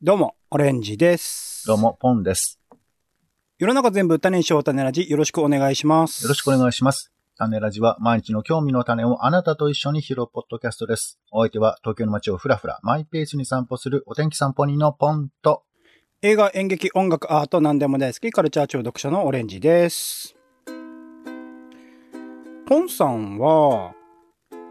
[0.00, 1.66] どうも、オレンジです。
[1.66, 1.76] どう。
[1.76, 2.60] も、ポンです。
[3.58, 6.22] 世の中全部種にしよう種ラジ、よろしくお願いします。
[6.22, 7.12] よろしくお願いします。
[7.36, 11.18] 種ラジは毎日の興味の種をあなたと一緒に拾うポッドキャストです。
[11.32, 15.64] お相手は東京の街をふらふらマイペースに散歩するお天気散歩人のポンと、
[16.22, 20.36] 映画、演劇、音楽、アート、何でも大好き、カルチャー中毒者のオレンジです。
[22.68, 23.94] ポンさんは、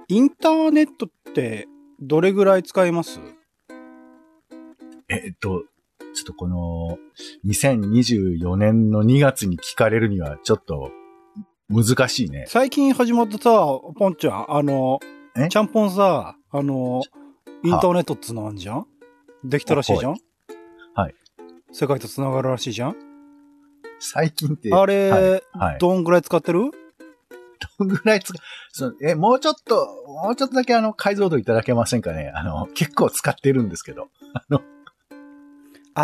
[0.07, 1.67] インターネットって
[1.99, 3.19] どれぐらい使います？
[5.09, 5.63] えっと、
[6.13, 6.97] ちょっとこの
[7.45, 10.91] 2024年の2月に聞かれるにはちょっと
[11.70, 12.43] 難しいね。
[12.47, 14.99] 最近始まったさ、ポンちゃん、あの
[15.38, 17.03] え、ちゃんぽんさ、あの、
[17.63, 18.85] インターネットっつうのあんじゃん？
[19.45, 20.17] できたらしいじゃん？
[20.93, 21.16] はい。
[21.71, 22.95] 世界と繋がるらしいじゃん？
[23.99, 25.44] 最近って、あれ、はい。
[25.53, 25.77] はい。
[25.80, 26.71] どんぐらい使ってる？
[27.80, 28.39] どんぐらいつか、
[28.73, 29.88] そのえ、もうちょっと、
[30.23, 32.30] もうちょっとだけあの解像度いただけませんかね？
[32.35, 34.09] あの、結構使ってるんですけど。
[34.33, 34.44] あ、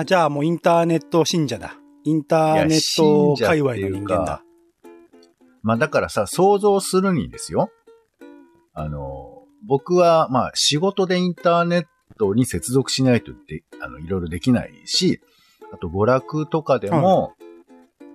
[0.05, 1.77] じゃあもうインターネット信者だ。
[2.03, 4.43] インターネット界隈の人間だ。
[5.61, 7.69] まあだからさ、想像するにですよ。
[8.73, 11.85] あの、僕はまあ仕事でインターネッ
[12.17, 15.21] トに接続しないとで、あの、いろいろできないし、
[15.71, 17.33] あと娯楽とかでも、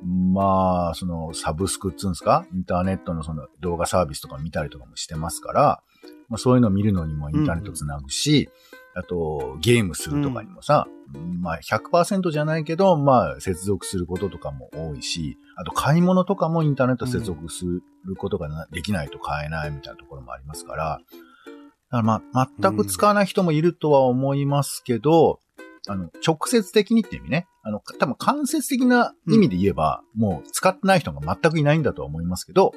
[0.05, 2.47] まあ、そのサブスクっつうんですか？
[2.53, 5.83] インターネットのその動画サービスとか見たりとかもしてますから、
[6.29, 8.49] まあそういうのを見るのにもインターネットつなぐし、
[8.99, 10.89] あとゲームするとかにもさ、
[11.41, 21.01] まあ100%じゃないけど、まあ接続することとかも多いし、あと買い物とかもインターネット接続することができないと買えないみたいなところもありますから、
[21.45, 25.39] だからまあ全く使わない人もいるとは思いますけど、
[25.87, 27.47] あの、直接的にって意味ね。
[27.63, 32.73] あの、多分間接的な意味で言えば、もう使ってない人が全くいないんだとは思いますけど、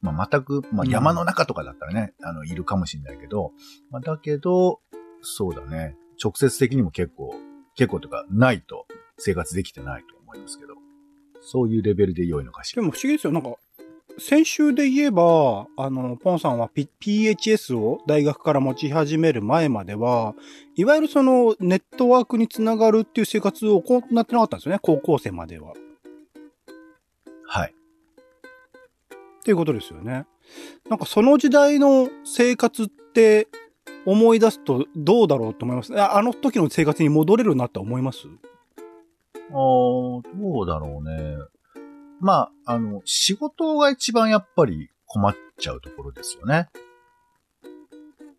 [0.00, 3.52] まあ全く、まあ山の中とかだったらね、あの、いるかもしれないけど、
[3.90, 4.80] まあだけど、
[5.22, 5.96] そうだね。
[6.22, 7.34] 直接的にも結構、
[7.74, 8.86] 結構とか、ないと
[9.18, 10.74] 生活できてないと思いますけど、
[11.40, 12.82] そういうレベルで良いのかしら。
[12.82, 13.32] でも不思議ですよ。
[13.32, 13.56] なんか、
[14.18, 20.34] 先週で言えば、あの、ポンさんは、P、PHS を大学から持ち始める前までは、
[20.74, 24.78] いわゆるそのネットワークにつながるっていう生活をこうなってなかったんですよね。
[24.82, 25.74] 高校生までは。
[27.46, 27.74] はい。
[27.74, 30.26] っていうことですよね。
[30.88, 33.48] なんかその時代の生活って
[34.04, 35.98] 思い出すとどうだろうと思います。
[35.98, 38.26] ああの時の生活に戻れるなって思います？
[39.50, 41.36] あーどうだろうね。
[42.18, 46.68] まあ、あの、仕事が一番やっぱり困っちゃうところですよね。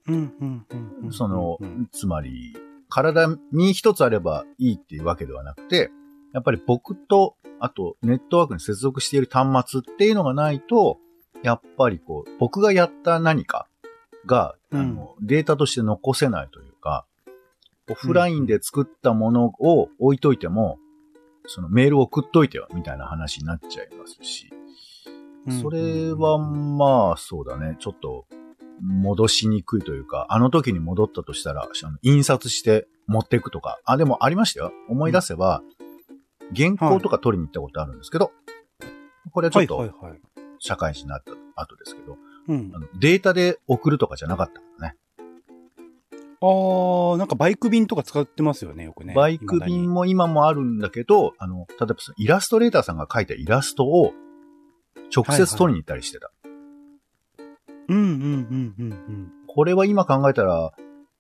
[0.08, 1.14] うん、うん、うんうん。
[1.14, 2.58] そのうん、つまり、
[2.90, 5.92] 体に一つあればいいっていうわけではなくて、
[6.34, 10.98] やっぱり僕と、あとネットワークに接続している端末っていうのがないと、
[11.44, 13.68] やっぱりこう、僕がやった何か
[14.28, 17.06] が、あの、データとして残せないというか、
[17.90, 20.78] オフラインで作ったものを置いといても、
[21.48, 24.58] そのメールを送っといてよ、みたいな話になっちゃいますし、うん
[25.62, 27.78] それは、まあ、そうだね。
[27.80, 28.26] ちょっと、
[28.82, 31.70] 戻しにくいというか、あの時に戻ったとしたら、
[32.02, 33.80] 印刷して持っていくとか。
[33.86, 34.74] あ、でもありましたよ。
[34.90, 35.64] 思い出せば、
[36.56, 38.32] 原稿とか取りに行ったことあるんですけど、
[39.32, 40.22] これはちょっとはいはいはい。
[40.60, 44.96] 社会人になった後ですけど、うんデータで送るとかじゃなかったからね。
[46.40, 49.14] あー、なんかバイク便とか使ってますよね、よくね。
[49.14, 54.14] バイク便も今もあるんだけど、あの、例えばそのイラストレーターさんが描いたイラストを
[55.16, 56.32] 直接取りに行ったりしてた。
[56.44, 56.54] 未
[57.88, 57.96] だに。
[57.96, 58.26] うんうんう
[58.56, 59.32] んうんうん。
[59.48, 60.74] これは今考えたら、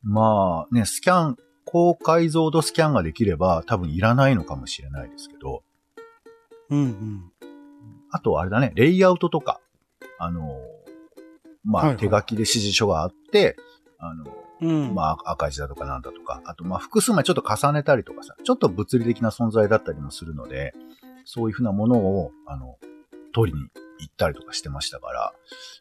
[0.03, 5.63] まあね、スキャン、高解像度スキャンができれば多分いらないのかもしれないですけど、
[6.69, 7.31] うんうん。
[8.11, 9.59] あとあれだね、レイアウトとか、
[10.19, 10.59] あの、
[11.67, 13.55] まはいはいあ手書きで指示書があって、
[13.99, 14.25] あの、
[14.61, 14.95] うん。
[14.95, 20.73] まあ赤字だとかなんだとか、あとまあ複数枚ちょっと重ねたりとかさ、ちょっと物理的な存在だったりもするので、
[21.25, 22.77] そういうふうなものを、あの、
[23.33, 23.67] 取りに
[23.99, 25.33] 行ったりとかしてましたから、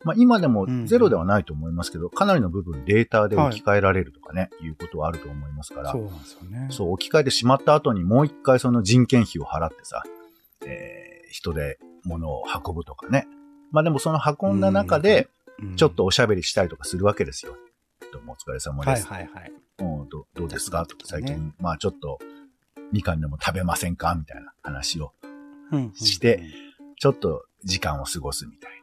[0.05, 6.69] まあ今でもうんゼロではないと思いますけど、かなりの部分データで置き換えられるとかね、い、うことはあると思いますから、そうなんですよね。
[6.71, 10.03] そう、置き換えてしまった後にもう一回その人件費を払ってさ、
[10.67, 13.27] えー、人で物を運ぶとかね。
[13.73, 15.36] まあでもその運んだ中で、うん
[15.77, 17.57] ちょっとおしゃべりしたりとかするわけですよ。
[18.13, 19.07] どうもお疲れ様はいです。
[19.07, 19.53] はいはい。
[19.79, 20.87] うんどどうですか？
[20.87, 22.19] とか最ね近、まあちょっと、
[22.93, 24.15] みかんでも食べませんか？
[24.15, 25.13] みたいな話を、
[25.95, 26.43] して、
[26.99, 28.77] ちょっと時間を過ごすみたいな。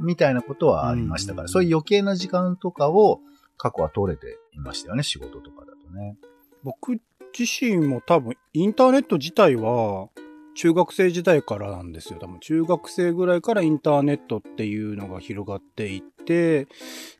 [0.00, 3.20] みたいなことはありましたから、うんそういう余計な時間とかを
[3.56, 6.16] 過去は取れていましたよね、仕事とかだとね。
[6.62, 6.98] 僕
[7.38, 10.08] 自身も多分インターネット自体は
[10.54, 12.18] 中学生時代からなんですよ。
[12.20, 16.66] 多分中学生ぐらいからインターネットっていうのが広がっていって、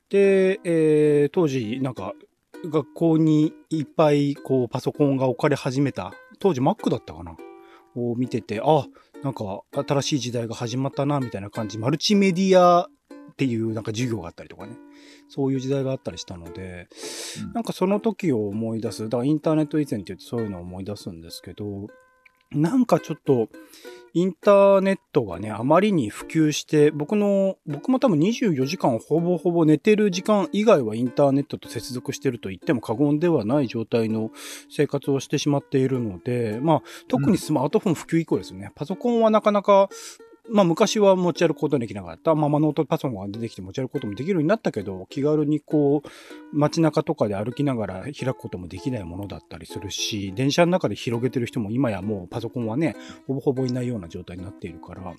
[0.09, 2.13] で、えー当時なんか
[2.67, 7.37] 学校にいっぱいこうパソコンが置かれ始めた、当時 Mac だったかな？
[7.97, 8.87] を見てて、あ、
[9.23, 14.77] なんか新しい時代が始まったな、みたいな感じ、マルチメディアっていうなんか授業があったりとかね。
[15.29, 16.89] そういう時代があったりしたので、
[17.45, 19.05] うんなんかその時を思い出す。
[19.05, 21.89] だからインターネット以前って言うとそういうのを思い出すんですけど、
[22.55, 23.49] なんかちょっと、
[24.17, 34.31] インターネットがね、あまりに普及して、僕の、僕も多分24時間ほぼほぼ寝てる時間以外はインターネットと接続してると言っても過言ではない状態の
[34.71, 38.71] 生活をしてしまっているので、まあ、特にスマートフォン普及以降ですね。
[38.77, 39.89] パソコンはなかなか、
[40.51, 42.35] まあ昔は持ち歩くことできなかった。
[42.35, 46.09] まあまあノートパソコンが出てきて持ち歩くこともできるようになったけど、気軽にこう、
[46.53, 52.95] 街中とかで歩きながら開くこともできないものだったりするし、電車の中で広げてる人も今やもうパソコンはね、
[53.27, 55.15] ほぼほぼいないような状態になっているから、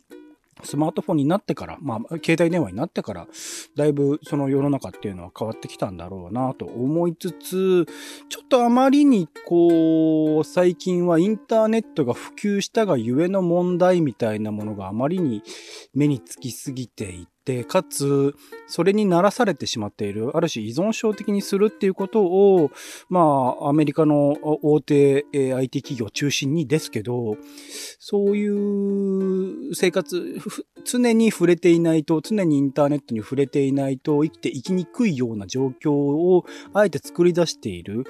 [0.64, 3.28] スマートフォンになってから、まあ、携帯電話になってから、
[3.76, 7.86] だいぶその世の中っていうのは変わってきたんだろうなと思いつつ、
[8.30, 15.44] ちょっとあまりにこう、最近はインターネットが普及したがゆえの問題みたいなものがあまりに
[15.94, 17.35] 目につきすぎていて、
[17.66, 18.36] かつ、
[18.68, 22.72] それにならされてしまっている、ある種依存症的にするっていうことを、
[23.10, 27.38] まあ、アメリカの大手 IT 企業中心にですけど、
[28.00, 30.40] そういう生活、
[30.84, 38.06] 常に触れていないと、常にインターネットに触れていないと生きていきにくいような状況をあえて作り出している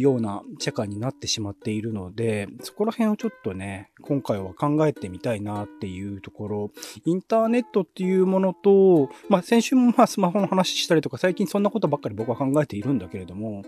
[0.00, 6.70] ような社会になってしまっているので、そこら辺をちょっとね、今回は考えてみたいなっていうところ、
[7.04, 13.62] インターネットっていうもののと、まあ先週もまあスマホの話したりとか、最近そんなことばっかり僕は考えているんだけれども、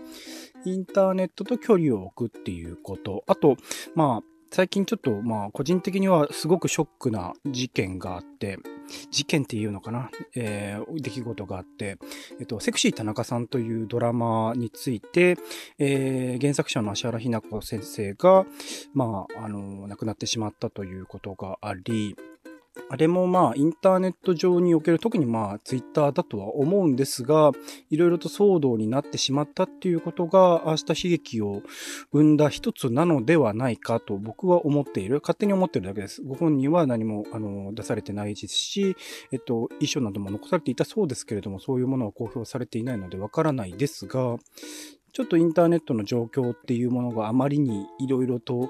[0.65, 3.57] インターネットと距離を置くっていうこと、あと、
[3.95, 8.57] まあ、最近ちょっと、まあ、個人的にはすごくショックな事件があって、
[9.11, 10.09] 事件っていうのかな？
[10.35, 11.99] えー、出来事があって、
[12.39, 15.37] えっと、セクシー田中さんというドラマについて、
[15.77, 18.47] えー、原作者の芦原ひな子先生が、
[18.95, 22.15] まあ、あの、亡くなってしまったということがあり、
[22.89, 27.51] あれもまあ、インターネット上における、特にまあ、ツイッターだとは思うんですが、
[27.89, 31.61] いろいろと騒動になってしまったっていうことが、明日悲劇を
[32.11, 35.19] 生んだ一つなのではないかと僕は思っている。
[35.21, 36.21] 勝手に思ってるだけです。
[36.21, 38.95] ご本人は何も、あの、出されてないですし、
[39.31, 44.37] えっと、遺書なども残されていたそうですけれども、そういうものは公表されていないのでわからないですが、
[45.11, 48.69] ちょっとインターネットの状況っていうものがあまりにいろいろと、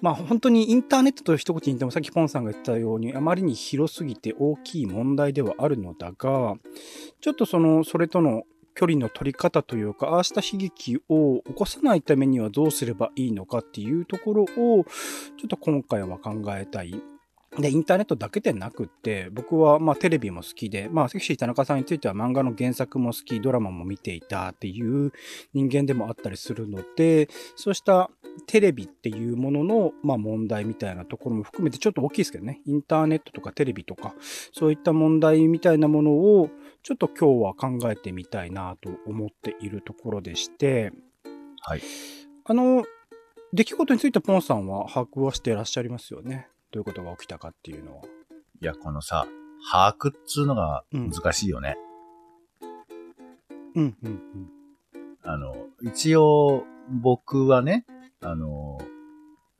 [0.00, 6.56] まあ本当にインターネットと一口に言ってもさっきポンさんが言ったようにあまりに広すぎて大きい問題ではあるのだが、
[7.20, 8.44] ちょっとその、それとの
[8.76, 14.84] 距離の取り方というか、明日悲劇を起こさないためにはどうすればいいのかっていうところを、ちょ
[15.46, 16.94] っと今回は考えたい。
[17.58, 25.12] で、インターネットだけでなくって、僕はまあテレビも好きで、まあセクシー田中さんについては漫画の原作も好き、ドラマも見ていたっていう
[25.54, 28.10] 人間でもあったりするので、そうした
[28.46, 34.14] テレビっていうものの、まあ、問題みたいなところも含めてちょっと大きいですけどね、インターネットとかテレビとか、
[34.52, 36.50] そういった問題みたいなものを、
[36.82, 40.92] ちょっと今日は考えてみたいなと思っているところでして、
[41.62, 41.82] はい。
[42.44, 42.84] あの、
[43.52, 46.48] 出来事についてポンさんは把握はしていらっしゃいますよね。
[46.72, 48.02] どういうことが起きたかっていうのは。
[48.60, 49.26] いや、このさ、
[49.70, 51.76] 把握っつうのが難しいよね。
[53.74, 54.20] うん、うん、
[55.22, 57.84] あの、一応、僕はね、
[58.20, 58.78] あの、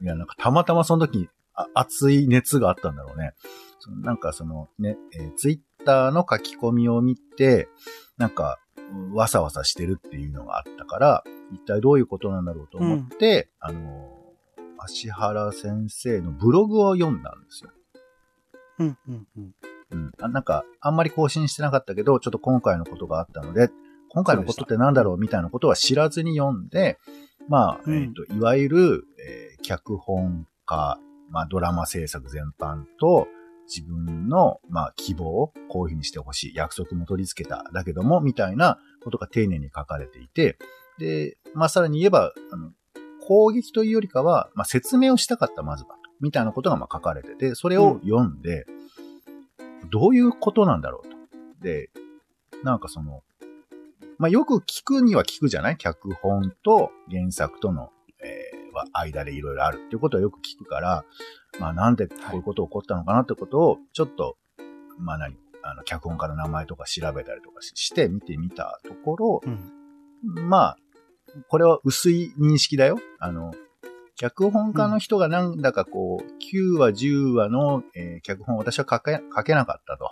[0.00, 3.32] いや、なんかたまたまその時にあ熱い熱があったんだろうね。
[3.78, 7.68] そのなんかそのね、えーツイッターの書き込みを見て、
[8.16, 8.58] なんか、
[8.92, 14.15] うんわさわさしてるっていうのがあったから、一体どういうことなんだろうと思って、あの、
[14.78, 17.70] 芦原先生のブログを読んだんですよ。
[18.78, 18.98] うん。
[19.08, 19.54] うん、うん、
[19.90, 20.12] うん。
[20.20, 23.70] あなんか、あんまり更新してなかったけど、ちょっと今回のことがあったので、
[24.10, 26.98] 今回のことって何だろうみたいなことは知らずに読んで、
[27.48, 33.26] まあ、うんえっ、と、いわゆる、えー脚本家、まあ、ドラマ制作全般と、
[33.66, 40.56] 自分の、まあ、希望、こういうふうにしてほしい、約束も取り付けた、だけども、みたいなことが丁寧に書かれていて、
[40.98, 42.70] で、まあ、さらに言えば、あの、
[43.26, 45.96] 攻撃というよりかは、まあ、説明をしたかった、まずはと。
[46.20, 48.66] みたいなことが、まあ、書かれてて、それを読んで、
[49.90, 51.16] どういうことなんだろうと。
[51.62, 51.90] で、
[52.62, 53.22] なんかその、
[54.18, 55.76] まあ、よく聞くには聞くじゃない？
[55.76, 57.90] 脚本と原作との、
[58.22, 61.04] えーは間でいろいろあるっていうことはよく聞くから、
[61.58, 64.36] まあ、なんでこういうこと起こったのかなってことを、ちょっと、
[64.98, 70.48] まあ何、あの、脚本家の名前とか調べたりとかしして見てみたところ、うん。
[70.48, 70.78] まあ、
[71.48, 72.98] これは薄い認識だよ。
[73.18, 73.52] あの、
[74.16, 76.24] 脚本家の人がなんだかこう、
[76.54, 80.10] 9話、10話の、えー脚本を私は書け、書けなかったと。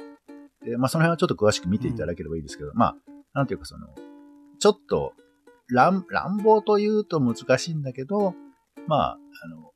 [0.64, 2.96] で、まあその辺はちょっと詳しく見ていただければいいですけど、まあ、
[3.32, 3.88] なんていうかその、
[4.58, 5.12] ちょっと、
[5.68, 8.34] 乱、乱暴と言うと難しいんだけど、
[8.86, 9.72] まあ、あの、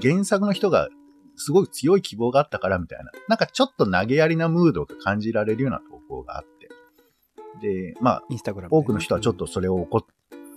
[0.00, 0.88] 原作の人が
[1.36, 6.68] すごい強い希望があったからみたいな、なんかちょっと投げやりなムードが感じられるような投稿があって、
[7.60, 10.04] で、まあ、インスタグラム、多くの人はちょっとそれを怒っ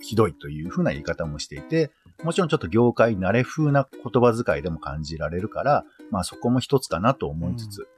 [0.00, 1.90] ひどいというふうな言い方もしていて、
[2.22, 7.88] もちろんちょっと業界慣れ風な言葉遣いでも感じられるから、まあそこも一つかなと思いつつ、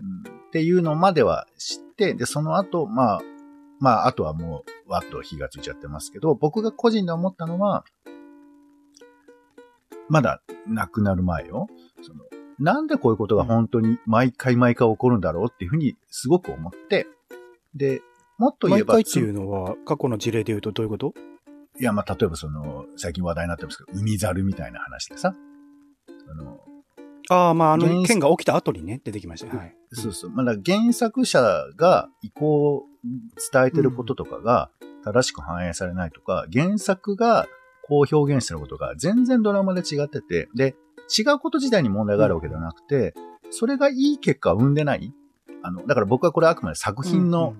[0.00, 3.20] うん、っていうのまでは知って、で、その後、まあ、
[3.78, 7.84] まあ、あとはもう、わっと火がついちゃってますけど、僕が個人で思ったのは、
[10.08, 11.66] まだ亡くなる前よ。
[12.02, 12.24] その、
[12.58, 17.06] なんでこういうことが本当に毎回毎回起こるんだろうっていうふうにすごく思って、
[17.74, 18.02] で、
[18.36, 18.94] もっと言えば。
[18.94, 21.14] 毎回っていうのは、過去の事例で言うとどういうこと？
[21.80, 25.34] いや、まあ、例えばその、最近話題になってますけど、海猿みたいな話でさ、
[26.30, 26.60] あの、
[27.30, 29.56] ああ、まあ、あの、件が起きた後にね、出てきました。
[29.56, 29.74] はい。
[29.92, 30.30] そうそう。
[30.30, 31.40] まだ原作者
[31.76, 32.84] が意向を
[33.52, 34.70] 伝えてることとかが
[35.04, 37.46] 正しく反映されないとか、うん、原作が
[37.88, 40.74] こう表現してることが全然ドラマで違ってて、で、
[41.16, 43.14] 違うこと自体に問題があるわけではなくて、
[43.50, 45.12] それがいい結果を生んでない
[45.62, 47.54] あの、だから僕はこれあくまで作品の、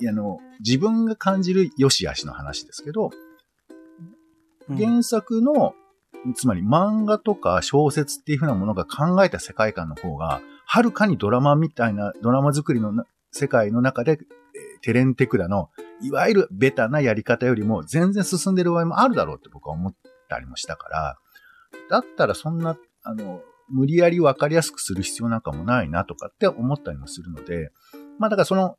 [0.00, 3.10] うんうん、あの、自分が感じる良し悪しの話ですけど、
[4.68, 5.74] 原作の
[6.34, 12.92] つまり漫画とか小説っていう風なものが考えた世界観の方が、はるかにドラマみたいな、ドラマ作りの
[13.30, 14.18] 世界の中で、えー、
[14.82, 15.70] テレンテクダの、
[16.02, 19.94] いわゆるベタなやり方よりも全然進んでる場合もあるだろうって僕は思っ
[20.28, 21.18] たりもしたから、
[21.90, 27.70] だったらそんな、あの、無理やり分かりやすくする必要なんかもないなとかって思ったりもするので、
[28.18, 28.76] まあだからその、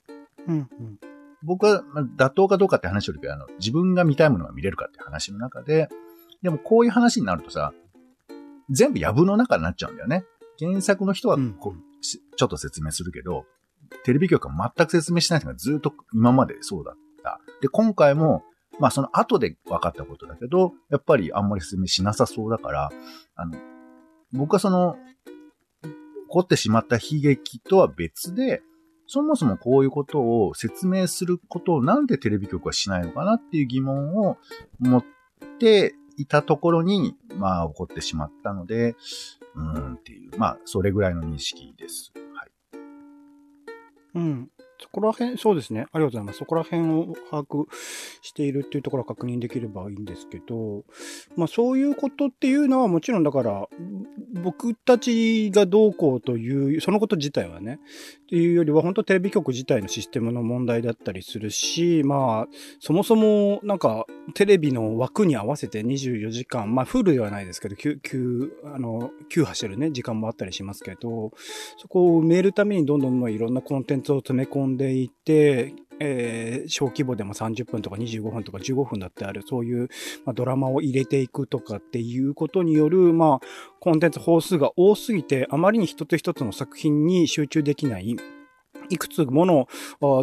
[0.48, 1.00] うんうん、
[1.44, 1.84] 僕は
[2.18, 5.90] 妥当かどうかって話よりか、あの、自分が見たいものが見れるかって話の中で、
[6.42, 7.74] でもこういう話になるとさ、
[8.70, 10.26] 全部藪の中になっちゃうんだよね。
[10.60, 13.46] 原作の人はこう、うん、ちょっと説明するけど、
[14.04, 17.40] テレビ局は全く説明しない人がずっと今までそうだった。
[17.62, 18.44] で、今回も、
[18.80, 22.90] まあその後で分かったことだけど、やっぱりあんまり説明しなさそうだから、
[23.36, 23.58] あの、
[24.34, 24.98] 僕はその、
[25.84, 25.90] 起
[26.30, 28.62] こってしまった悲劇とは別で、
[29.08, 34.38] そもそもこういうことを説明することをなんでテレビ局はしないのかなっていう疑問を
[34.80, 35.06] 持っ
[35.60, 38.96] て、いたところに、まあ、起こってしまったので、
[39.56, 42.12] うーんっていう、まあ、それぐらいの認識です。
[42.34, 42.50] はい。
[44.16, 44.50] うん。
[44.80, 45.86] そこら辺、そうですね。
[45.92, 46.40] ありがとうございます。
[46.40, 47.66] そこら辺を把握
[48.22, 50.84] しているっていうところは確認できればいいんですけど、
[51.36, 53.68] まあそういうことっていうのはもちろんだから、
[54.38, 57.80] 僕たちがどうこうという、そのこと自体はね、
[58.26, 62.48] っていうよりは本当テレビ局自体のシステムの問題だったりするし、まあ、
[62.80, 71.32] そもそもなんかテレビの枠に合わせて24時間、まあフルではないですけど、休、休、あの、休波してるね、時間もあったりしますけど、
[71.78, 79.90] そこを埋めるためにどんどんいろんなコンテンツを詰め込んでいって、えー、小規模でも30分とか25分とか15分だってある、そういう、
[80.26, 83.48] まあ、ドラマを入れていくとかっていうことによる、まあ、
[83.80, 88.18] コンテンツ放数が多すぎて、あまりに一つ一つの作品に集中できない。
[88.90, 89.68] いくつもの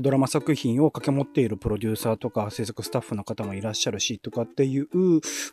[0.03, 4.89] ドラマ作品を掛け持っているプロデューサーとか制作スタッフの方もいらっしゃるしとかっていう、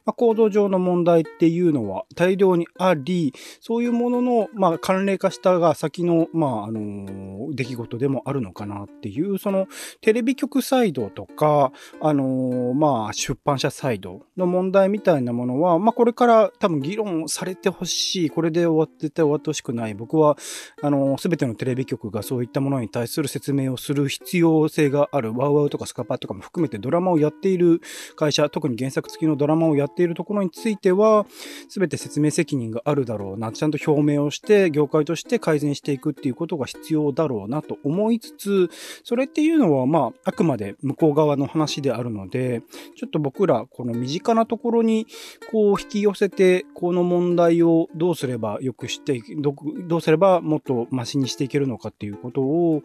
[0.05, 9.67] まあ、構造上の問題っていうのは大量にあり、そういうものの、まあ、関連化したが先の、まあ、あの、出来事でもあるのかなっていう、その
[10.01, 18.29] テレビ局サイドとか、あの、まあ、出版社サイドの問題みたいなものは、まあ、これから多分議論されてほしい。
[18.29, 19.93] これで終わってて終わってほしくない。
[19.93, 20.37] 僕は、
[20.81, 27.81] あの、すべてのテレビ局がそういったものに対対する説明をする必要性がある、ワウワウとかスカパーとかも含めてドラマをやっている
[28.15, 31.25] 会社、特に原作付きのドラマをやっているところについては、
[31.67, 38.69] すべて説明責任があるだろうな、ちゃんと表明をして、業界として改善していくっていうことが必要だろうなと思いつつ、
[39.03, 42.61] それっていうのは、まあ、あくまで向こう側の話であるので、
[42.95, 45.07] ちょっと僕ら、この身近なところに、
[45.51, 52.83] こう、引き寄せて、この問題をどうすればよくして、どうすればもっとマシにしていけるのかっていうことを、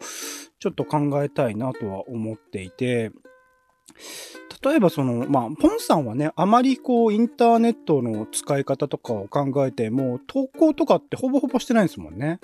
[0.59, 3.11] ちょっと考えたいなとは思っていて、
[4.63, 12.39] 例えばその、まあ、ポンさんはね、あまりこう、インターネットの使い方とかを考えても、投稿とかってほぼほぼしてないんですもんね。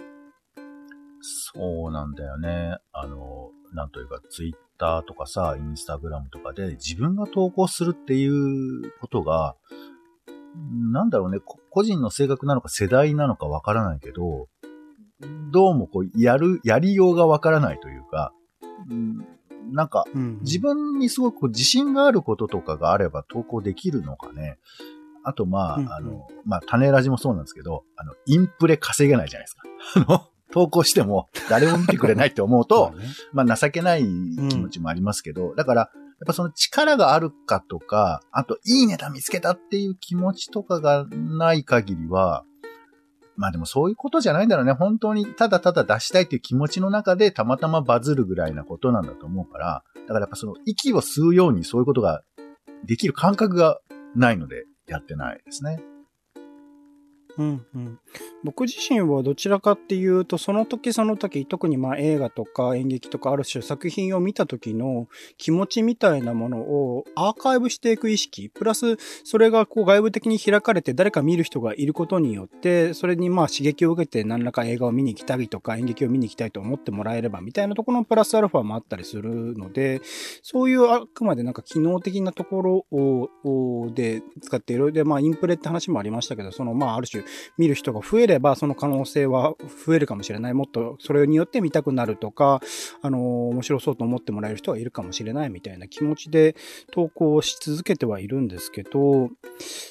[1.21, 2.77] そうなんだよね。
[2.91, 9.55] あの、なんというか、ツイッターとかさ、インスタグラムとかで自分が投稿するっていうことが、
[10.91, 11.39] なんだろうね、
[11.71, 14.47] 個人の性格なのか世代なのかわからないけど、
[15.51, 18.33] どうもこう、やる、やりようがわからないというか、
[18.89, 19.25] うん、
[19.71, 20.05] なんか、
[20.41, 24.57] 自分にすごく自信があることとかがあれば投稿できるのかね。
[25.23, 29.63] あと、まあ、うんうん、あの、まあ、種ラジもそうなんですけど、あの、インプレ稼げないじゃないですか。
[29.95, 34.03] あの、投稿しても誰も見てくれないって思うと、 ね、まあ、情けない
[34.49, 35.91] 気持ちもありますけど、だから、
[36.25, 42.45] ぱその力があるかとか、あといいネタ見つけたっていう気持ちとかがない限りは、
[43.35, 44.73] まあでもそういうことじゃないんだろうね。
[44.73, 52.23] 本当にただただ出したいっていう気持ちの中でたまたまバズるぐらいなことなんだと思うから、だからやっぱその息を吸うようにそういうことが
[52.85, 53.79] できる感覚が
[54.15, 55.79] ないのでやってないですね。
[57.37, 57.99] うんうん、
[58.43, 80.01] 僕自身はどちらかっていうとその時その時特にま映画とか演劇とかある種作品を見た時の気持ちみたいなものをアーカイブしていく意識プラスそれがこう外部的に開かれて誰か見る人がいることによってそれにまあ刺激を受けて何らか映画を見に来たりとか演劇を見に行きたいと思ってもらえればみたいなところのプラスアルファもあったりするので
[80.43, 84.91] そういうあくまでなんか機能的なところをで使っている。
[84.91, 87.22] でまあインプレって話もありましたけどそのまあある種
[87.57, 90.53] 見る人が増えれば、その可能性は増えるかもしれない。
[90.53, 92.61] もっとそれによって見たくなるとか、
[93.01, 96.55] あの、面白そうと思ってもらえる人はいるかもしれないみたいな気持ちで
[96.91, 99.29] 投稿し続けてはいるんですけど、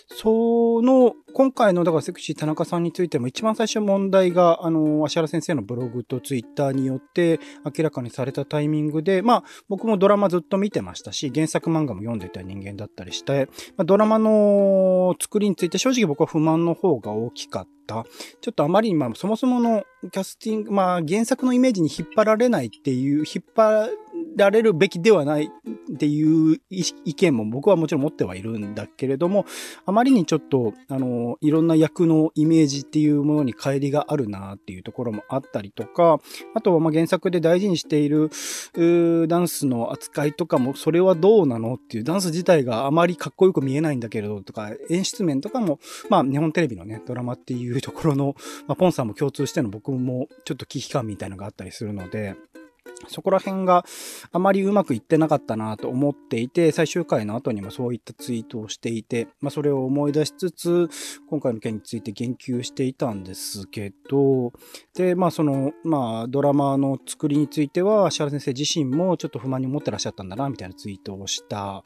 [0.08, 13.46] その、今回の、だからセクシー田中さんについても一番最初問題が、あの、芦原先生のブログとツイッターによって明らかにされたタイミングで、まあ、僕もドラマずっと見てましたし、原作漫画も読んでた人間だったりして、
[13.76, 17.81] まあ、ドラマの作りについて正直僕は不満の方が大きかった。
[17.86, 23.90] ちょっとあまりに、まあ、そもそものキャスティング、まあ、原作のイメージに引っ張られないっていう、引っ張
[24.36, 29.46] られるべきではないっていう意見も僕はもちろん持ってはいるんだけれども、
[29.86, 36.20] あまりにちょっと、あの、いろんな役のイメージっていうものに乖離があるなっていうところもあったりとか、
[36.54, 38.30] あとはま原作で大事にしている
[39.28, 48.36] ダンスの扱いとかも、それはどうなのっていう、ダンス自体があまりかっこよく見えないんだけれどとか、演出面とかも、まあ日本テレビのね、ドラマっていうところの、
[48.66, 52.34] まあ、ポンさんも共通しての僕もちょっと危機感みたいなのがあったりするので、
[53.08, 53.84] そこら辺が
[54.32, 60.88] あまりうまくいってなかったなと思っていて、最終回の後にもそういったツイートをしていて、まあそれを思い出しつつ、
[61.28, 64.52] 今回の件について言及していたんですけど、
[64.94, 71.82] で、まあその、まあドラマの作りについては、芦原先生自身もちょっと不満に思ってらっしゃったんだな、みたいなツイートをしたっ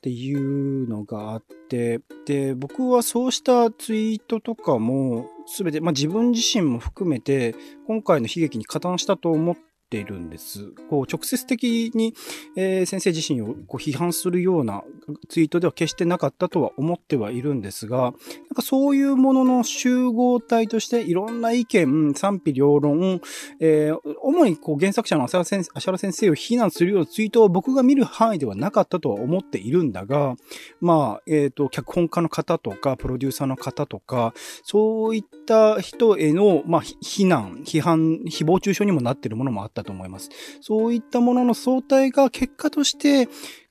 [0.00, 7.54] ていうのがあって、で、僕はそうしたツイートとかも、すべて、まあ自分自身も含めて、
[7.86, 10.72] 今回の悲劇に加担したと思ってているんです。
[10.88, 12.14] こう直接的に、
[12.56, 14.82] えー、先生自身をこう批判するような
[15.28, 18.12] ツイートでは決してなかったとは思ってはいるんですが、なん
[18.54, 23.20] かそういうものの集合体としていろんな意見、賛否両論、
[23.60, 30.36] えー、主にこう原作者の芦原先生先生を非難するようなツイートを僕が見る範囲ではなかったとは思っているんだが、
[30.80, 40.30] まあ、えっ、ー、と、脚本家の方とか、プロデューサーの方とか、そういった人への、まあ、非難、批判、誹謗中傷にもなっているものもあったったと思います。
[40.60, 43.28] そういったものの相対が結果として、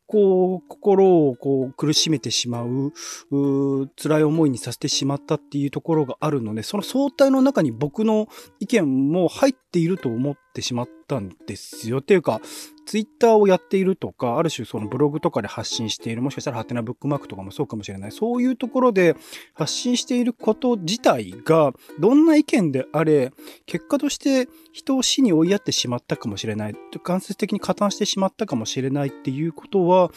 [0.08, 2.92] こう、心をこう苦しめてしまう
[3.32, 8.28] う、辛い思いにさせてしまったっていうところがあるので、その相対の中に僕の
[8.60, 12.00] 意見も入っていると思ってしまったんですよ。
[12.00, 12.42] っていうか、
[12.90, 18.12] ツイッターをやっているとか、ある種そのブログとかで発信している、もしかしたらハテナブックマークとかもそうかもしれない。
[18.12, 19.16] そういうところで
[19.54, 23.32] 発信していること自体が、どんな意見であれ、
[23.68, 26.74] 結果として人を死に追いやってしまったかもしれない。
[27.04, 30.10] 間接的に加担してしまったかもしれないっていうことは、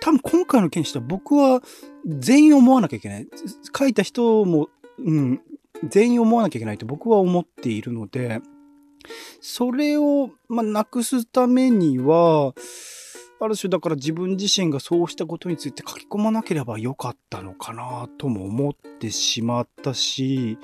[0.00, 1.62] 多分今回の件にしては僕は
[2.08, 3.28] 全員思わなきゃいけない。
[3.78, 5.40] 書いた人も、うん、
[5.88, 8.40] 全員思わなきゃいけないと僕は思っているので、
[9.40, 12.54] それを、まあ、なくすためには、
[13.38, 20.58] ある種だから自分自身がそうしたことについて書き込まなければよかったのかなとも思ってしまったし、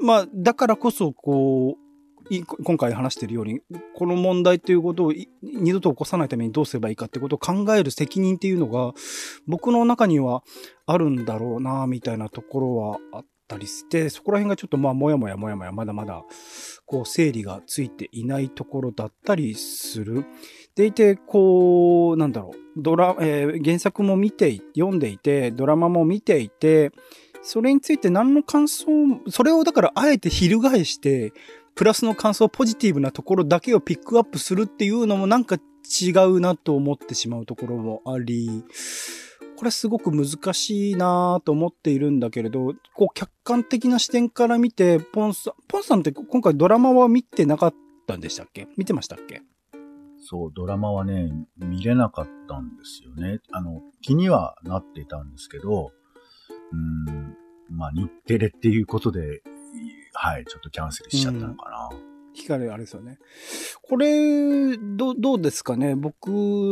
[0.00, 1.86] まあ、だからこそ、こう、
[2.64, 3.60] 今回話してるように、
[3.94, 8.94] この問題ということを二度と起こさないためにどうすればいいかってことを考える責任っていうのが、
[9.46, 10.42] 僕の中には
[10.86, 16.24] あるんだろうな、みたいなところはあったりして、そこら辺がちょっとまあ、もやもやもやもや、まだまだ、
[16.84, 20.24] こう、整理がついていないところだったりする。
[20.74, 26.92] でいて、こう、なんだろう、ドラ、えー、原作も見て、読んでいて、ドラマも見ていて、
[27.42, 28.86] それについて何の感想、
[29.28, 31.32] それをだからあえて翻して、
[31.76, 38.64] プラスの感想、ポジティブなところだけをピックアップするっていうのもなんか違うなと思ってしまうところもあり、
[39.56, 47.74] これすごく難しいなと思っているんだけれど、こう客観的な視点から見て、ポンさん、ポンさんって今回ドラマは見てなかっ
[48.06, 48.68] たんでしたっけ？
[48.76, 49.42] 見てましたっけ？
[50.28, 53.40] そう、ドラマはね、見れなかったんですよね。
[53.50, 55.90] あの、気にはなっていたんですけど、
[56.72, 57.36] うん、
[57.70, 59.42] まあ日テレっていうことで、
[60.12, 61.88] はい、ちょっとキャンセルしちゃったのかな。
[61.96, 63.18] うん光あれですよね。
[63.88, 65.94] これ、ど、どうですかね？
[65.94, 66.26] 僕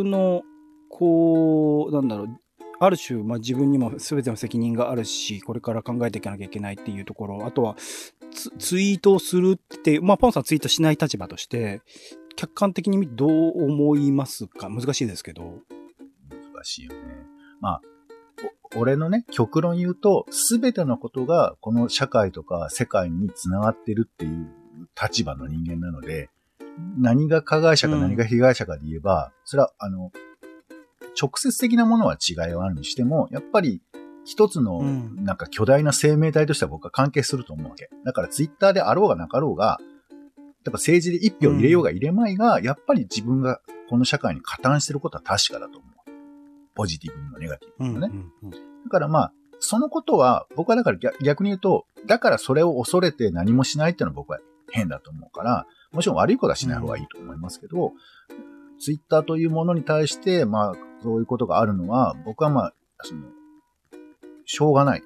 [0.05, 0.43] の
[0.91, 2.41] こう、なんだろう、
[2.81, 7.77] ある種、まあ、自分にも全ての責任があるし、これから考えていかなきゃいけないっていうところ、あとは
[8.33, 11.83] ツ、ツイートをするって、まあ、ポンさんツイートしない立場として、
[12.37, 14.69] 客観的に見てどう思いますか？
[14.69, 15.61] 難しいですけど。
[16.29, 16.99] 難しいよね。
[17.61, 17.81] まあ、
[18.77, 24.49] 俺のね、極論言うと、すべてのことがこの社会とか世界につながってるっていう
[25.01, 26.29] 立場の人間なので、
[26.99, 30.11] 何が加害者か何が被害者かで言えば、それは、あの、
[31.21, 33.83] 直接的なものは違いはあるにしても、やっぱり
[34.25, 37.91] 一つのうんなんか巨大な生命体としては僕は関係すると思うわけ。
[38.05, 39.79] だからツイッターであろうがなかろうが、
[40.65, 45.95] やっぱ政治で一票入れようが入れまいが、やっぱり自分がこの社会に加担してることは確かだと思う。
[46.75, 48.11] ポジティブにもネガティブにもね。
[48.43, 57.93] うんだからまあ、そのことは、僕はだから逆逆に言うと、だからそれを恐れて何もしないっていうのは僕は変だと思うから、もちろん悪いことはしない方がいいと思いますけど、
[58.79, 63.21] ツイッターというものに対して、まあ、そういうことがあるのは、僕はまあ、その、
[64.47, 65.03] しょうがない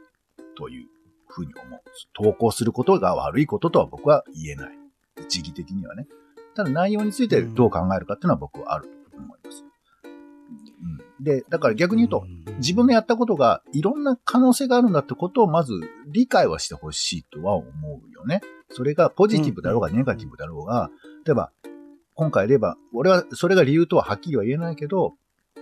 [0.56, 0.86] という
[1.26, 1.80] ふうに思う。
[2.14, 4.78] 投稿することが悪いこととは僕は言えない。
[5.20, 6.06] 一義的にはね。
[6.54, 9.64] ただ内容についてどう考えるかっていうのは僕はあると思います。
[11.18, 12.24] うん、で、だから逆に言うと、
[12.58, 15.72] 自分のやったことがいろんな可能性があるんだってことをまず
[16.06, 18.40] 理解はしてほしいとは思うよね。
[18.70, 20.90] それがポジティブだろうがうんネガティブだろうが、
[21.26, 21.50] 例えば、
[22.14, 25.14] 今回で言えば、俺はそれが理由とははっきりは言えないけど、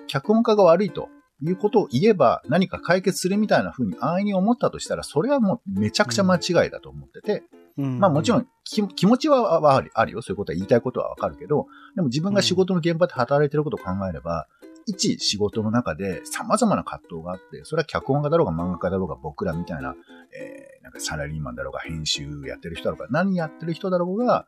[0.06, 1.08] 脚本家が悪いと
[1.42, 7.42] いうことを言えば何か解決するみたいな風に安易に思ったとしたら、それはもうめちゃくちゃ間違いだと思ってて、
[7.78, 10.22] うんまあもちろん気気持ちははあるあるよ。
[10.22, 14.48] そういうことは言いたいことはわかるけど、でも自分が仕事の現場で働いてることを考えれば、
[14.86, 19.94] 一仕事の中で様々な葛藤があって、それは脚本家だろうが漫画家だろうが僕らみたいな、
[20.34, 24.46] えー、なんかサラリーマンだろうが編集やってる人だろうが何やってる人だろうが、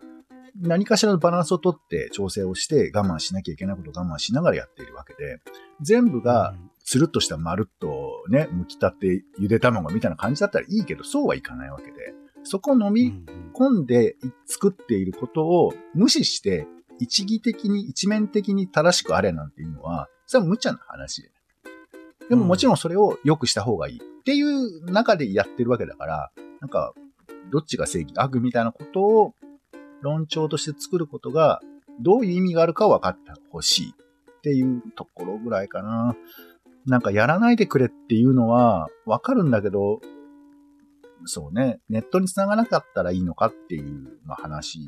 [0.57, 5.41] 何かしらのバランスをとって調整をして我慢しなきゃいけないことを我慢しながらやっているわけで、
[5.81, 13.13] 全部がつるっとしたまるっとね、剥き立ってゆで卵みたいな感じだったらいいけど、そうはいかないわけで、そこを飲み
[13.55, 16.67] 込んで作っていることを無視して、
[16.99, 21.31] 一義的に、一面的に正しくあれなんていうのは、それは無茶な話で。
[22.31, 26.31] でももちろんそれを良くした方がいいっていう中でやってるわけだから、
[26.61, 26.93] なんか、
[27.51, 29.35] どっちが正義、悪みたいなことを
[30.03, 31.61] 論調として作ることが、
[32.01, 33.95] どういう意味があるか分かってほしい。
[34.39, 36.17] っていうところぐらいかな。
[36.87, 40.01] なんかやらないでくれっていうのは分かるんだけど、
[41.25, 44.79] そうね、ネットに繋がなかったらいいのかっていう、まあ、話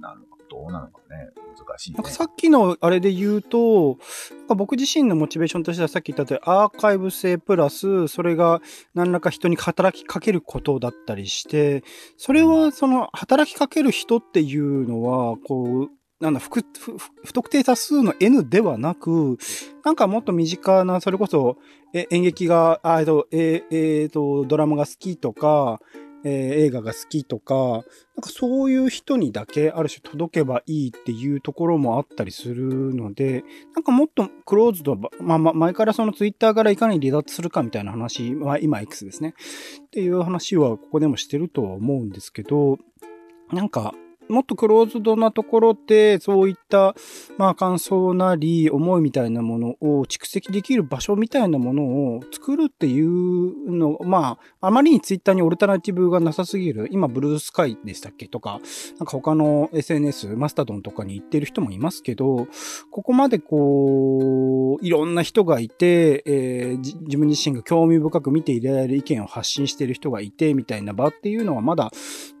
[0.00, 1.96] なのか、どうなのかね、難しい、ね。
[1.96, 3.98] なんかさっきのあれで言うと、
[4.38, 8.60] なんか僕自身のモチベーションとしてはさっき言った通りアーカイブ性プラス、それが
[8.94, 11.84] 何らか人に働きかけることだったりして、
[12.16, 19.38] それはその働きかける人っていうのは、こう、なんだ、不不不特定多数の N ではなく、
[19.84, 21.58] なんかもっと身近な、それこそ、
[21.94, 25.80] え演劇が、あえっと、ええーと、ドラマが好きとか、
[26.24, 27.82] えー映画が好きとか、なん
[28.22, 39.34] かそういう人にだけある種届けばいいっていうところもあったりするので、なんかもっとクローズド、まあまあ前からそのツイッターからいかに離脱するかみたいな話は今 X ですね。
[39.86, 42.78] っていう話はここでもしてるとは思うんですけど、
[43.52, 43.94] なんか
[44.28, 46.94] もっとクローズドなところで、そういった、
[47.36, 58.60] まあ感想なり、思いみたいなものを蓄積できる場所みたいなものを作るっていうの、まあ、あまりにツイッターにオルタナティブがなさすぎる、今ブルースカイでしたっけとか、
[58.98, 62.48] なんか他の SNS、マスタドンとかに行ってる人もいますけど、
[62.90, 71.90] ここまでこう、いろんな人がいて、えー自分自身が興味深く見ていられる意見を発信してる人がいて、みたいな場っていうのはまだ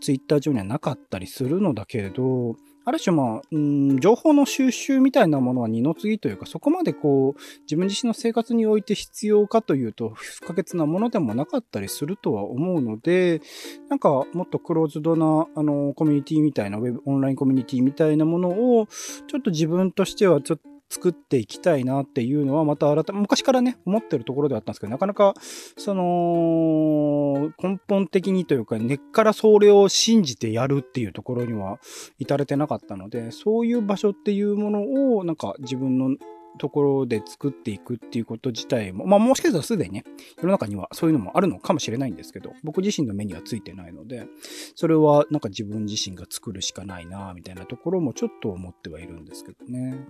[0.00, 13.42] ツイッター上にはなかったりするのでだけれど、ある種まあ、うん、情報の収集みたいなものは二の次というか、そこまでこう、自分自身の生活において必要かというと、不可欠なものでもなかったりするとは思うので、
[13.90, 18.88] なんかもっとクローズドな、あの、コミュニティみたいな、ウェブ、オンラインコミュニティみたいなものを、
[19.26, 25.34] ちょっと自分としてはちょっと作っていきたいなっていうのは、また改め、昔からね、思ってるところではあったんですけど、なかなか、
[25.76, 31.78] その、根本的にというか、根っからそれを信じてやるっていうところには
[32.18, 36.16] 至れてなかったので、そういう場所っていうものを、なんか自分の
[36.58, 40.04] ところで作っていくっていうこと自体も、まあもしかしたらすでにね、
[40.38, 44.26] 世の中にはそういうのもあるのかもしれないんですけど、僕自身の目にはついてないので、
[44.74, 50.04] それはなんか自分自身が作るしかないな、みたいなところもちょっと思ってはいるんですけどね。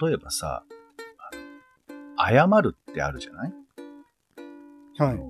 [0.00, 0.64] 例えばさ、
[2.18, 3.52] 謝るってあるじゃない？
[4.98, 5.20] はい。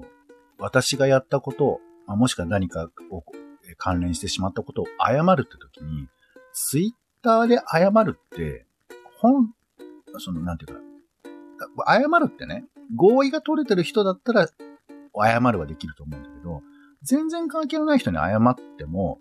[0.59, 3.23] 私がやったことを、まあ、もしくは何かを
[3.71, 6.09] え関連してしまったことを謝るって時に、
[6.53, 8.67] ツイッターで謝るって、
[9.21, 9.53] 本、
[10.19, 10.81] その、なんていうか、
[11.87, 12.65] 謝るってね、
[12.97, 14.49] 合意が取れてる人だったら、
[15.21, 16.63] 謝るはできると思うんだけど、
[17.03, 19.19] 全然関係のない人に謝っても、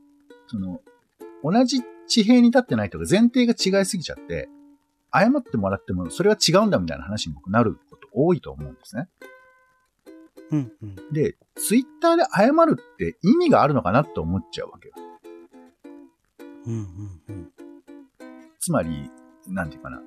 [0.48, 0.82] その、
[1.44, 4.50] 同じ地平に立ってないとか前提が違いすぎちゃって、
[5.14, 9.08] 謝ってもらってもそれは違うんだみたいな話に僕なること多いと思うんですね。
[10.52, 10.96] うんうん。
[11.12, 14.94] で、ツイッターで謝るって意味があるのかなって思っちゃうわけよ。
[16.66, 17.52] うんうんうん。
[18.60, 19.10] つまり、
[19.48, 20.02] なんていうかな。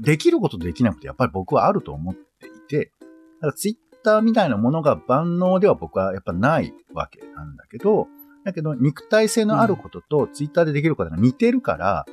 [0.00, 2.92] できることとできないことやっぱり僕はあると思っていて、
[3.40, 8.08] だからツイッターみたいなものが万能では僕はやっぱないわけなんだけど、
[8.44, 12.06] だけど肉体性のあることとツイッターでできることが似てるから、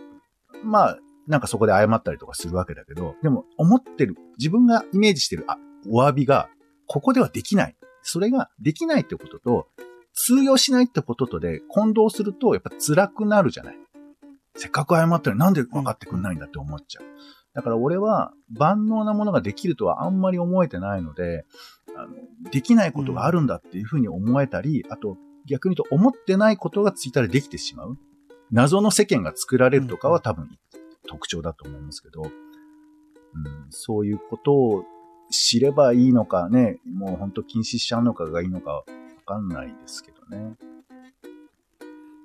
[0.63, 5.57] まあ、なんかそこで謝ったりとかするわけだけど、でも思ってる、自分がイメージしてる、あ、
[5.89, 6.49] お詫びが、
[6.87, 7.75] ここではできない。
[8.01, 9.67] それができないってことと、
[10.13, 13.77] 通用しないってこととで混同すると、やっぱ辛くなるじゃない。
[14.55, 17.05] せっかく謝ったのになんで分かってくんないんだって思っちゃう。
[17.53, 21.45] だから俺は万能なものができるとはあんまり思えてないので、
[21.95, 22.15] あの、
[22.51, 27.97] できないことがあるんだっていうふうに思えたり、あと逆に言うと思ってないことがツイッターでできてしまう。
[28.51, 30.49] 謎の世間が作られるとかは多分
[31.11, 32.31] 特徴だと思いますけど、うん、
[33.69, 34.85] そういうことを
[35.29, 38.83] 知ればいいのかね、もう本当禁止しちゃうのかがいいのかわ
[39.25, 40.55] かんないですけどね。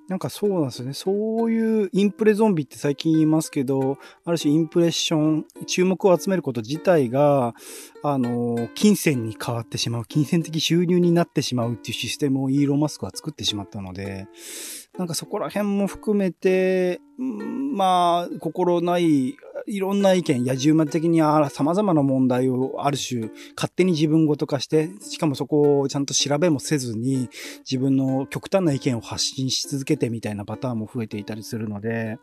[0.08, 0.92] なんかそうなんですよね。
[0.92, 7.54] そういうインプレゾンビって最近言いますけど、ある種インプレッション、注目を集めること自体が、
[8.04, 14.28] あの、金銭に変わってしまう、金銭的収入になってしまうっていうシステムをイーロン・マスクは作ってしまったので、
[14.98, 19.36] なんかそこら辺も含めて、まあ、心ない、
[19.68, 27.28] いろんな意見、野獣馬的にあ様々な問題をある種勝手に自分ごと化して、しかもそこをちゃんと調べもせずに
[27.68, 32.18] 自分の極端な意見を発信し続けてみたいなパターンも増えていたりするので、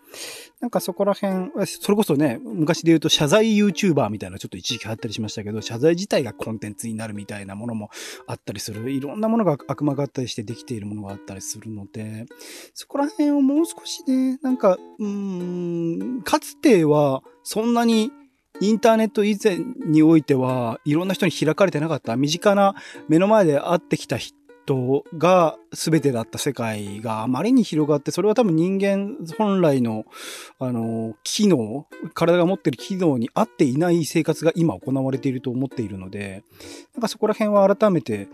[0.64, 7.90] なんかそこら辺、それこそね、昔で言うと謝罪 YouTuber みたいなちょっと一時期流行ったりしましたけど、謝罪自体がコンテンツになるみたいなものも
[8.28, 8.90] あったりする。
[8.90, 12.28] いろんなものが悪魔があったりしてできているものがあったりするので、
[12.74, 18.14] そこら辺をもう少しね、なんか、うん、かつてはそんなに
[18.62, 22.16] インターネット以前においてはいろんな人に開かれてなかった。
[22.16, 22.74] 身近な
[23.10, 24.38] 目の前で会ってきた人
[25.18, 30.06] が全てだった世界があまりに広がって、それは多分人間本来の、
[30.60, 36.44] あの、機能、体が持っている機能に合っていない生活が今行われていると思っているので、
[36.94, 38.28] なんかそこら辺は改めて、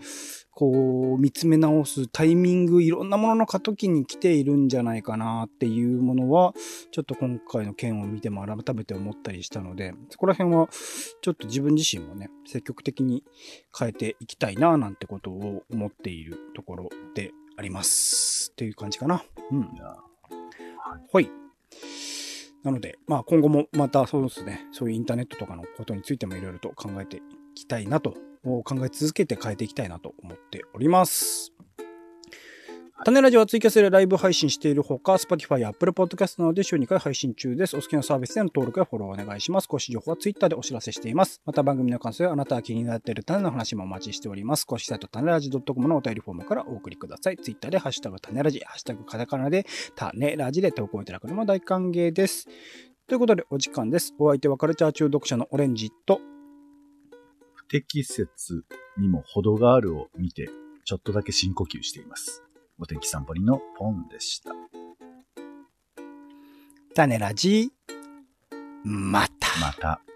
[0.52, 6.54] こう、見つめ直すタイミング、いろんなものの過渡期に来ているんじゃないかなっていうものは、
[6.90, 10.68] ちょっと今回の件を見ても改めて思ったりしたので、そこら辺は、
[11.22, 13.24] ちょっと自分自身もね、積極的に
[13.76, 18.50] 変えていきたいな、なんてことを思っているところであります。
[18.52, 19.22] っていう感じかな。
[19.50, 19.68] うん。
[21.12, 21.30] はい。
[22.62, 27.20] なので、まあ今後もまたそうですね、そういうインターネットとかのことについてもいろいろと考えてい
[27.54, 31.52] きたいなと、を考え続けて変えていきたいなと思っております。
[33.02, 37.74] 種ラジオはツイキャスでライブ配信しているほか、Spotify や Apple Podcast などで週2回配信中です。
[37.74, 39.68] お好きなサービスでの登録やフォローお願いします。
[39.68, 41.40] 公式情報は Twitter でお知らせしています。
[41.46, 44.66] また番組の感想やあなたが気になっている種の話もお待ちしております。
[44.66, 47.38] 公式サイト種ラジ .com のお便りフォームからお送りください。
[47.38, 49.64] Twitter でハッシュタグ種ラジ、ハッシュタグカタカナで
[49.96, 52.48] 種ラジで投稿いただくのも大歓迎です。
[53.06, 54.14] ということでお時間です。
[54.18, 56.20] お相手はカルチャー中読者のオレンジと、
[57.70, 58.64] 適切
[58.98, 60.50] にも程があるを見て、
[60.84, 62.42] ちょっとだけ深呼吸しています。
[62.80, 64.50] お天気散歩りのポンでした。
[66.94, 67.70] 種ラジ、
[68.82, 69.60] また。
[69.60, 70.09] また。